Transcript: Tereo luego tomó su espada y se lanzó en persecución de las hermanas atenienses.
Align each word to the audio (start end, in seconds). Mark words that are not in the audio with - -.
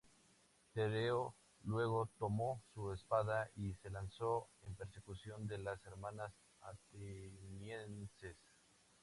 Tereo 0.73 1.35
luego 1.65 2.09
tomó 2.17 2.59
su 2.73 2.91
espada 2.91 3.51
y 3.55 3.71
se 3.75 3.91
lanzó 3.91 4.47
en 4.65 4.73
persecución 4.73 5.45
de 5.45 5.59
las 5.59 5.85
hermanas 5.85 6.33
atenienses. 6.59 8.35